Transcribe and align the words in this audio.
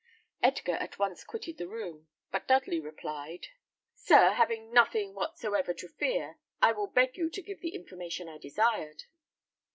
Edgar 0.41 0.77
at 0.77 0.97
once 0.97 1.23
quitted 1.23 1.59
the 1.59 1.67
room, 1.67 2.07
but 2.31 2.47
Dudley 2.47 2.79
replied 2.79 3.49
"Sir, 3.93 4.31
having 4.31 4.71
nothing 4.73 5.13
whatsoever 5.13 5.75
to 5.75 5.87
fear, 5.89 6.39
I 6.59 6.71
will 6.71 6.87
beg 6.87 7.17
you 7.17 7.29
to 7.29 7.39
give 7.43 7.61
the 7.61 7.75
information 7.75 8.27
I 8.27 8.39
desired." 8.39 9.03